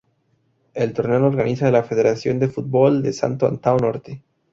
El 0.73 0.93
torneo 0.93 1.19
lo 1.19 1.27
organiza 1.27 1.69
la 1.69 1.83
federación 1.83 2.39
de 2.39 2.47
fútbol 2.47 3.03
de 3.03 3.13
Santo 3.13 3.45
Antão 3.47 3.77
Norte. 3.77 4.23